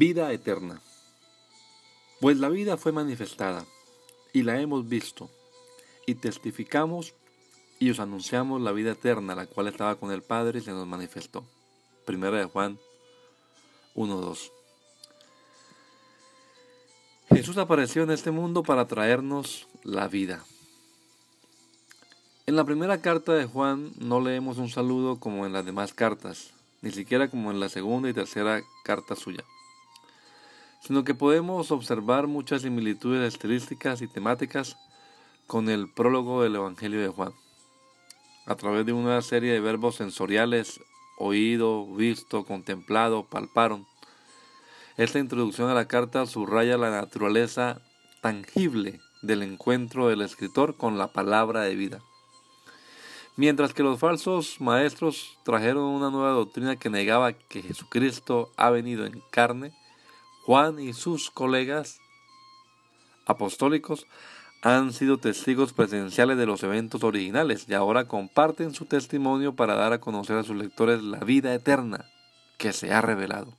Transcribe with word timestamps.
Vida 0.00 0.32
eterna. 0.32 0.80
Pues 2.22 2.38
la 2.38 2.48
vida 2.48 2.78
fue 2.78 2.90
manifestada, 2.90 3.66
y 4.32 4.44
la 4.44 4.58
hemos 4.58 4.88
visto, 4.88 5.28
y 6.06 6.14
testificamos 6.14 7.12
y 7.78 7.90
os 7.90 8.00
anunciamos 8.00 8.62
la 8.62 8.72
vida 8.72 8.92
eterna, 8.92 9.34
la 9.34 9.44
cual 9.44 9.68
estaba 9.68 9.96
con 9.96 10.10
el 10.10 10.22
Padre 10.22 10.60
y 10.60 10.62
se 10.62 10.70
nos 10.70 10.86
manifestó. 10.86 11.44
Primera 12.06 12.38
de 12.38 12.46
Juan 12.46 12.78
1.2. 13.94 14.50
Jesús 17.28 17.58
apareció 17.58 18.02
en 18.02 18.12
este 18.12 18.30
mundo 18.30 18.62
para 18.62 18.86
traernos 18.86 19.68
la 19.84 20.08
vida. 20.08 20.42
En 22.46 22.56
la 22.56 22.64
primera 22.64 23.02
carta 23.02 23.34
de 23.34 23.44
Juan 23.44 23.92
no 23.98 24.22
leemos 24.22 24.56
un 24.56 24.70
saludo 24.70 25.20
como 25.20 25.44
en 25.44 25.52
las 25.52 25.66
demás 25.66 25.92
cartas, 25.92 26.54
ni 26.80 26.90
siquiera 26.90 27.28
como 27.28 27.50
en 27.50 27.60
la 27.60 27.68
segunda 27.68 28.08
y 28.08 28.14
tercera 28.14 28.62
carta 28.82 29.14
suya 29.14 29.44
sino 30.90 31.04
que 31.04 31.14
podemos 31.14 31.70
observar 31.70 32.26
muchas 32.26 32.62
similitudes 32.62 33.32
estilísticas 33.32 34.02
y 34.02 34.08
temáticas 34.08 34.76
con 35.46 35.68
el 35.68 35.88
prólogo 35.88 36.42
del 36.42 36.56
Evangelio 36.56 37.00
de 37.00 37.06
Juan. 37.06 37.32
A 38.44 38.56
través 38.56 38.84
de 38.84 38.92
una 38.92 39.22
serie 39.22 39.52
de 39.52 39.60
verbos 39.60 39.94
sensoriales, 39.94 40.80
oído, 41.16 41.86
visto, 41.94 42.44
contemplado, 42.44 43.22
palparon, 43.22 43.86
esta 44.96 45.20
introducción 45.20 45.70
a 45.70 45.74
la 45.74 45.86
carta 45.86 46.26
subraya 46.26 46.76
la 46.76 46.90
naturaleza 46.90 47.80
tangible 48.20 48.98
del 49.22 49.44
encuentro 49.44 50.08
del 50.08 50.22
escritor 50.22 50.76
con 50.76 50.98
la 50.98 51.12
palabra 51.12 51.60
de 51.60 51.76
vida. 51.76 52.00
Mientras 53.36 53.74
que 53.74 53.84
los 53.84 54.00
falsos 54.00 54.60
maestros 54.60 55.38
trajeron 55.44 55.84
una 55.84 56.10
nueva 56.10 56.30
doctrina 56.30 56.74
que 56.74 56.90
negaba 56.90 57.32
que 57.32 57.62
Jesucristo 57.62 58.50
ha 58.56 58.70
venido 58.70 59.06
en 59.06 59.22
carne, 59.30 59.72
Juan 60.50 60.80
y 60.80 60.94
sus 60.94 61.30
colegas 61.30 62.00
apostólicos 63.24 64.08
han 64.62 64.92
sido 64.92 65.18
testigos 65.18 65.72
presenciales 65.72 66.36
de 66.38 66.46
los 66.46 66.64
eventos 66.64 67.04
originales 67.04 67.66
y 67.68 67.74
ahora 67.74 68.08
comparten 68.08 68.74
su 68.74 68.86
testimonio 68.86 69.54
para 69.54 69.76
dar 69.76 69.92
a 69.92 70.00
conocer 70.00 70.38
a 70.38 70.42
sus 70.42 70.56
lectores 70.56 71.04
la 71.04 71.20
vida 71.20 71.54
eterna 71.54 72.10
que 72.58 72.72
se 72.72 72.92
ha 72.92 73.00
revelado. 73.00 73.52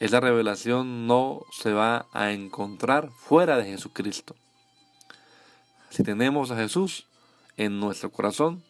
Esa 0.00 0.20
revelación 0.20 1.06
no 1.06 1.42
se 1.52 1.74
va 1.74 2.06
a 2.14 2.32
encontrar 2.32 3.10
fuera 3.10 3.58
de 3.58 3.66
Jesucristo. 3.66 4.34
Si 5.90 6.02
tenemos 6.02 6.50
a 6.50 6.56
Jesús 6.56 7.06
en 7.58 7.80
nuestro 7.80 8.10
corazón, 8.10 8.64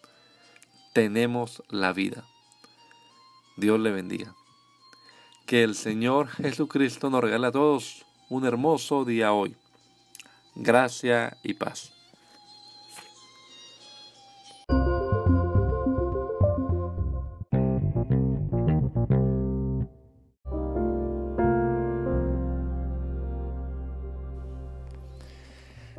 tenemos 0.93 1.63
la 1.69 1.93
vida. 1.93 2.25
Dios 3.57 3.79
le 3.79 3.93
bendiga. 3.93 4.35
Que 5.47 5.63
el 5.63 5.75
Señor 5.75 6.29
Jesucristo 6.29 7.11
nos 7.11 7.23
regale 7.23 7.47
a 7.47 7.53
todos 7.53 8.07
un 8.31 8.47
hermoso 8.47 9.05
día 9.05 9.33
hoy. 9.33 9.55
Gracia 10.55 11.37
y 11.43 11.55
paz. 11.55 11.93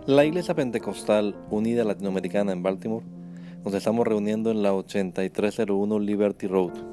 La 0.06 0.26
Iglesia 0.26 0.54
Pentecostal 0.54 1.36
Unida 1.50 1.84
Latinoamericana 1.84 2.52
en 2.52 2.62
Baltimore 2.62 3.06
nos 3.64 3.74
estamos 3.74 4.06
reuniendo 4.06 4.52
en 4.52 4.62
la 4.62 4.74
8301 4.74 6.00
Liberty 6.00 6.48
Road 6.48 6.93